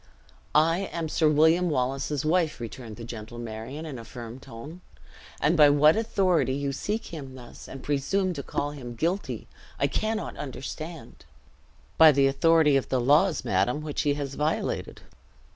"I 0.55 0.89
am 0.91 1.07
Sir 1.09 1.29
William 1.29 1.69
Wallace's 1.69 2.25
wife," 2.25 2.59
returned 2.59 2.95
the 2.95 3.03
gentle 3.03 3.37
Marion, 3.37 3.85
in 3.85 3.99
a 3.99 4.03
firm 4.03 4.39
tone; 4.39 4.81
"and 5.39 5.55
by 5.55 5.69
what 5.69 5.95
authority 5.95 6.53
you 6.55 6.71
seek 6.73 7.13
him 7.13 7.35
thus, 7.35 7.67
and 7.67 7.83
presume 7.83 8.33
to 8.33 8.41
call 8.41 8.71
him 8.71 8.95
guilty, 8.95 9.47
I 9.79 9.85
cannot 9.85 10.37
understand." 10.37 11.25
"By 11.99 12.11
the 12.11 12.25
authority 12.25 12.75
of 12.77 12.89
the 12.89 12.99
laws, 12.99 13.45
madam, 13.45 13.81
which 13.83 14.01
he 14.01 14.15
has 14.15 14.33
violated." 14.33 15.01